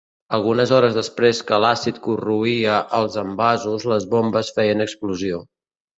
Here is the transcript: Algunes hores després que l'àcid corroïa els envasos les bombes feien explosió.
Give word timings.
Algunes 0.35 0.71
hores 0.77 0.95
després 0.99 1.41
que 1.51 1.59
l'àcid 1.65 2.01
corroïa 2.07 2.79
els 3.01 3.19
envasos 3.25 3.89
les 3.93 4.09
bombes 4.15 4.51
feien 4.57 4.83
explosió. 4.87 5.45